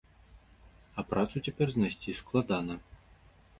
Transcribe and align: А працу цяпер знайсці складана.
А 1.01 1.03
працу 1.09 1.35
цяпер 1.49 1.67
знайсці 1.77 2.17
складана. 2.23 2.81